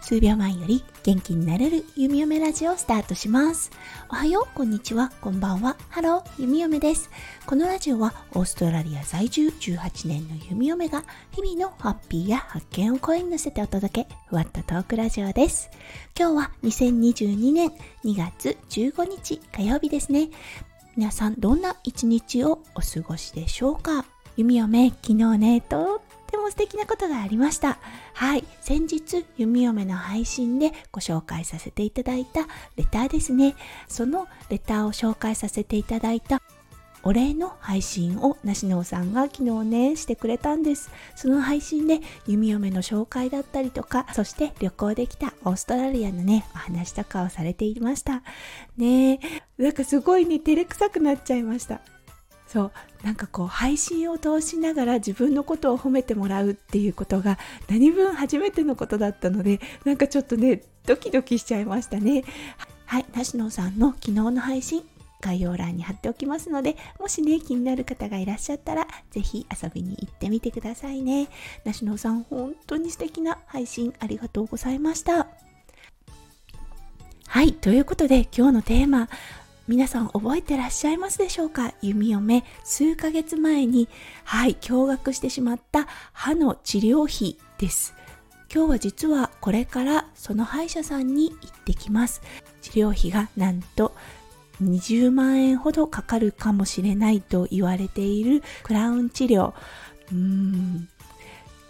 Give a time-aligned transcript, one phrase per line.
[0.00, 3.70] 数秒前より元気になれる弓嫁ラジオスタートします。
[4.08, 5.76] おはよう、こんにちは、こんばんは。
[5.90, 7.10] Hello、弓嫁です。
[7.44, 15.68] このラジオはオーストラリア在住18年の弓嫁が日々のハッピーや発見を声に乗せてお届け、ふわっとトークラジオです。
[16.18, 17.68] 今日は2022年
[18.06, 20.30] 2月15日火曜日ですね。
[20.96, 24.06] 皆さんどんな一日をお過ごしでしょうか？
[24.38, 26.00] 弓嫁、昨日ね、とっ
[26.30, 27.80] ても素敵なことがありました。
[28.14, 28.44] はい。
[28.60, 32.42] 先日、弓嫁の配信でご紹介させていただいた
[32.76, 33.56] レターですね。
[33.88, 36.40] そのレターを紹介させていただいた
[37.02, 48.22] お礼の配信をなしのさんが昨日ねしてくれたんですその配信で弓嫁の紹介だったりとかそして旅行できたオーストラリアのねお話とかをされていました
[48.76, 49.20] ねえ
[49.62, 51.80] なんかすごいね照れくさくなっちゃいました
[52.48, 52.72] そう。
[53.04, 62.24] なんかこう配信を通しながら自分のことを褒めてもらうっていうことが何分初めてのことだったので なんかちょっとねドキドキしちゃいましたね。
[62.86, 63.06] はい。
[63.14, 64.82] 梨野さんの昨日の配信
[65.20, 71.28] 概要欄に貼っておきますのでもしね気になる方がいらっしゃったら是非遊びに行ってみてくださいね。
[71.64, 75.28] 梨野さん本当に素敵な配信ありがとうございました。
[77.26, 77.52] はい。
[77.52, 79.10] ということで今日のテーマ
[79.68, 81.74] 皆さん覚えてらっしゃいますでしょうか？
[81.82, 83.86] 弓嫁数ヶ月前に
[84.24, 87.94] はい驚愕してしまった歯の治療費です。
[88.50, 92.22] 今日は実はこれからその歯医者さんに行ってきます。
[92.62, 93.94] 治療費がなんと
[94.62, 99.52] 20万円ほどかかるかもしれないと言われているクラウン治療。
[100.10, 100.88] うーん。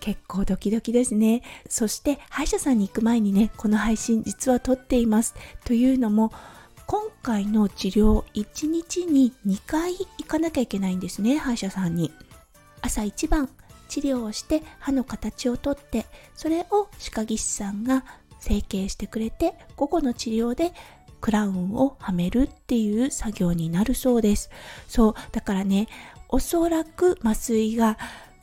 [0.00, 1.42] 結構ドキドキですね。
[1.68, 5.36] そして歯医者さんに行く前にね、この配信実は撮っています。
[5.64, 6.32] というのも、
[6.86, 12.12] 今回の治療1日に2回行かなきゃいけないんですね歯医者さんに。
[12.82, 13.48] 朝一番
[13.88, 16.04] 治療をして歯の形をとって
[16.34, 18.04] それを歯科技師さんが
[18.40, 20.72] 整形してくれて午後の治療で
[21.22, 24.50] クラウンをはめるっていう作業になるそうです。
[24.88, 25.88] そうだからね
[26.28, 27.96] おそらく麻酔が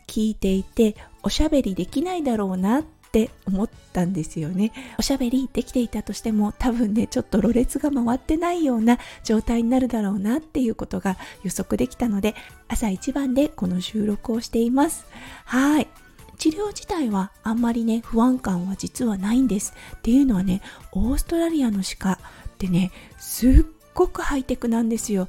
[0.08, 4.72] 効いていておしゃべりできないだろうなっって思ったんですよね。
[4.98, 12.36] おしゃべりできていたとしても多分ねちょっとろれつが回ってないような状態になるだろうなっていうことが予測できたので
[12.70, 15.06] 朝一番でこの収録をしています。
[15.44, 15.90] はい。
[16.38, 19.74] 治療自体はあんまりね不安感は実はないんです。
[19.98, 20.62] っていうのはね
[20.94, 22.18] オーストラリアの歯科っ
[22.60, 25.28] てねすっごくハイテクなんですよ。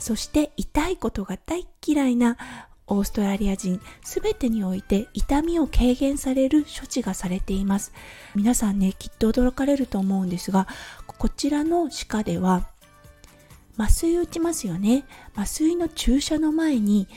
[0.00, 2.36] そして痛いことが大嫌いな
[2.86, 7.92] オーストラリア人すべてにおいて痛みを軽減される処置がされています。
[8.34, 10.66] 皆さんねきっと驚かれると思うんですが
[11.06, 12.68] こちらの歯科では
[13.78, 15.04] 麻酔打ちますよね。
[15.34, 17.08] 麻酔の注射の前に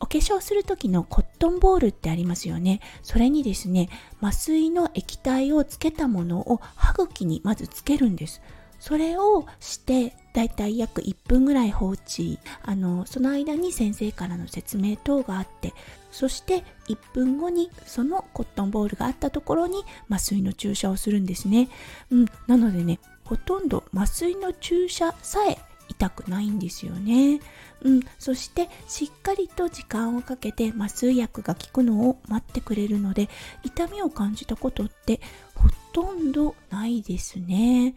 [0.00, 2.80] お化粧する時のコットンボールってありますよね。
[3.02, 3.88] それにですね
[4.20, 8.42] 麻酔の液体をつけたものを歯茎にまずつけるんです。
[8.82, 15.72] それをしてだいたい約1分ぐらい放置あのその間に先生からの説明等があって
[16.10, 21.68] そして1分後にそのコットンボールがあったところに麻酔の注射をするんですね、
[22.10, 27.40] うん、なのでねほとんど麻酔の注射さえ痛くないんですよね。
[27.82, 33.28] うん、そしてしっかりと時間をかけて麻酔薬が効くのを待ってくれるので
[33.62, 35.20] 痛みを感じたことって
[35.54, 37.94] ほとんどないですね。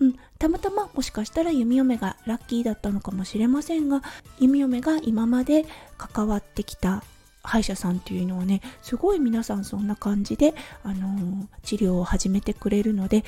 [0.00, 4.02] うん、たまたまもしかしたら弓嫁がラッキーだったのかもしれませんが
[4.38, 5.66] 弓嫁が今まで
[5.98, 7.04] 関わってきた
[7.42, 13.24] 歯医者さんっていうのはねすごい皆さんそんな感じで、あのー、治療を始めてくれるので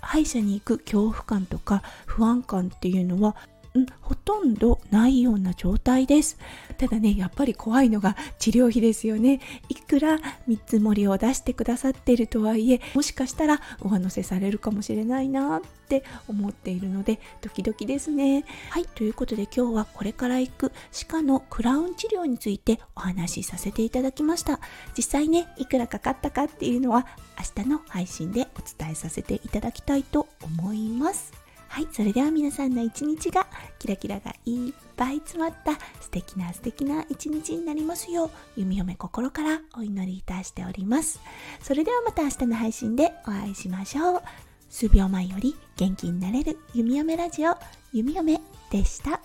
[0.00, 3.36] 歯医者に行く恐怖感とか不安感っていうのは
[3.74, 6.38] うん、ほとんどないような状態です。
[6.76, 9.40] ただねやっぱり怖いのが治療費ですよね。
[9.68, 18.44] いくら見積もりを出してくださっているとはいえもしかしたら上乗せされるかもしれないなって思っているのでドキドキですね。
[18.70, 24.58] はいということで今日はこれから行く歯科のクラウン治療についてお話しさせていただきました。
[24.96, 27.06] 実際ねいくらかかったかっていうのは
[27.38, 31.39] 明日の配信でお伝えさせていただきたいと思います。
[31.70, 33.46] はい、それでは皆さんの一日が
[33.78, 41.20] キラキラがいっぱい詰まった素敵な素敵な一日になりますよう、弓嫁心からお祈りいたしております。
[41.62, 44.22] それではまた明日の配信でお会いしましょう。
[44.68, 47.54] 数秒前より元気になれる弓嫁ラジオ、
[47.92, 48.40] 弓嫁
[48.70, 49.20] でした。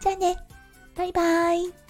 [0.00, 0.36] じゃあね、
[0.96, 1.81] バイバイ。